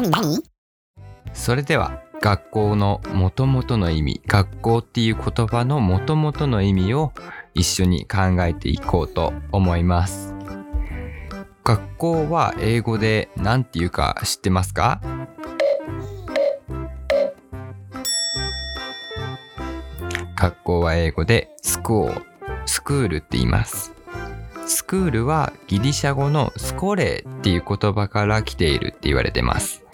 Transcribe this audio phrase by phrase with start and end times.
[0.00, 0.10] 何？
[0.10, 0.42] 何？
[1.32, 7.12] それでは学校の元々の意味学校っていう言葉の元々の意味を
[7.54, 10.34] 一緒に考えていこうと思います。
[11.64, 15.00] 学校は英語で何て言うか知ってますか？
[20.36, 22.26] 学校は英語でスクール
[22.66, 23.92] スクールって言います。
[24.70, 29.84] スクールはギリシャ語のスコレーっていう言葉から来ているって言われてます。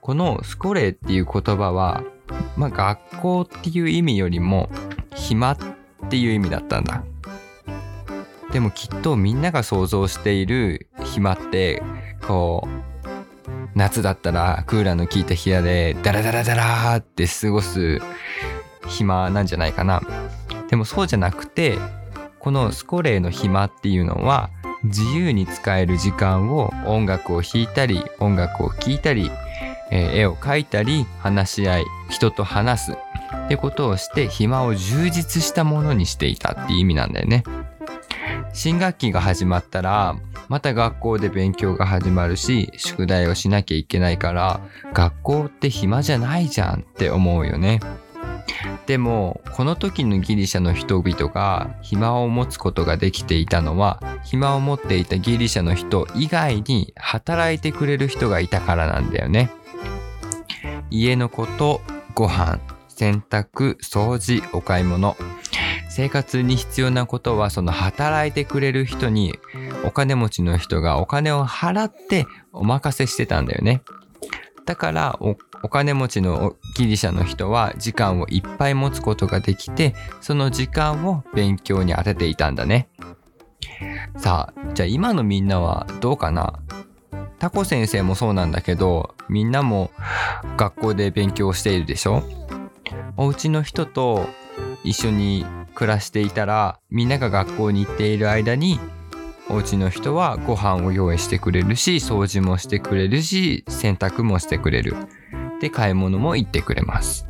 [0.00, 2.02] このスコレーっていう言葉は、
[2.56, 4.70] まあ、学校っていう意味よりも
[5.14, 5.58] 暇っ
[6.08, 7.04] ていう意味だったんだ。
[8.52, 11.82] でもきっとみんなが想像している暇って
[12.26, 18.00] こう夏だったらクーラーの効いた部屋でダラダラダラって過ごす
[18.88, 20.00] 暇なんじゃないかな。
[20.70, 21.78] でもそうじゃなくて
[22.46, 24.50] このスコレーの暇っていうのは
[24.84, 29.32] 自由に使える時間を音楽を弾いたり音楽を聴いたり、
[29.90, 37.42] えー絵を描いたり話し合い人と話すってことをして暇を充実したものにしていたっていう意味なんだよね。
[38.52, 40.14] 新学期が始まったら
[40.48, 44.60] また学校で勉強が始まるし宿題をしなきゃいけないから
[44.92, 47.80] 学校って暇じゃないじゃんって思うよね。
[48.86, 59.50] でもこの時のギリシャの人々が暇を持つことができていたのは暇を持っていたギリシャの人以外に働いてくれる人がいたからなんだよね。
[60.90, 61.80] 家のこと
[62.14, 65.16] ご飯洗濯掃除お買い物
[65.90, 69.34] 生活に必要なことはその働いてくれる人に
[69.84, 73.82] お金持ちの人がお金を払ってお任せしてたんだよね。
[74.66, 82.88] だからおお金持ちのギリシャの人は時間をいっぱい持つことができてその時間を勉強に当てていたんだね。
[84.18, 86.60] さあじゃあ今のみんなはどうかな？
[87.38, 89.90] タコ先生もそうなんだけどみんなも
[90.56, 92.22] 学校で勉強しているでしょ？
[93.16, 94.26] お家の人と
[94.84, 98.80] 一緒に暮らしていたらみんなが学校に行っている間に
[99.48, 104.94] お家の人はご飯を用意してくれるし掃除もしてくれるし洗濯もしてくれる。
[105.60, 107.26] で買い物も行ってくれます。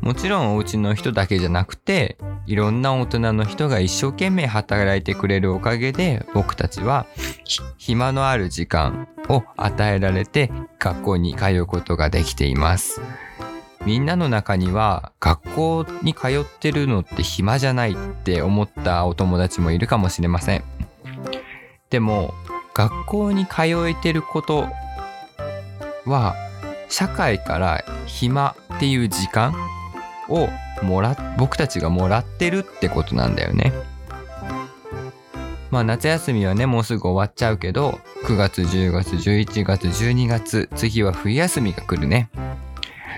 [0.00, 2.16] もちろんお家の人だけじゃなくて
[2.46, 7.06] いろんな大人の人が一生懸命働いてくれるおかげで僕たちは
[7.76, 13.00] 暇のある時間を与えられて学校に通うことができています。
[13.84, 20.64] みんなの中には学校に通ってるのって暇じゃないって思ったお友達もいるかもしれません。
[21.90, 22.34] でも
[22.74, 24.66] 学校に通えてること
[26.04, 26.36] は
[26.88, 29.54] 社会から暇っていう時間
[30.28, 30.48] を
[30.82, 33.72] もら僕たちがもらってるってことなんだよね。
[35.70, 42.30] まあ夏休みはねもうすぐ終わっちゃうけど9月10月11月12月次は冬休みが来るね。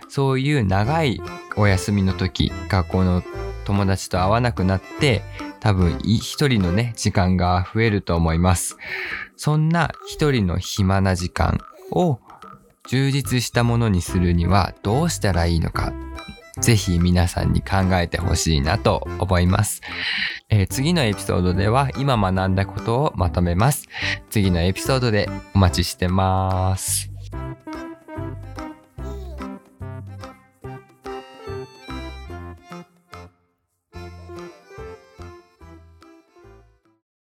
[0.08, 1.20] そういう長い
[1.56, 3.22] お休みの時学校の
[3.70, 5.22] 友達と会わなくなって
[5.60, 8.76] 多分一人のね時間が増えると思います。
[9.36, 11.60] そんな一人の暇な時間
[11.92, 12.19] を
[12.88, 15.92] 充実したものにするにはどうしたらいいのか
[16.60, 19.81] ぜひ皆さんに考えてほしいなと思います、
[20.48, 23.87] えー次のエピソードでは今学んだことをまとめます。
[24.31, 27.10] 次のエピソードでお待ちしてます。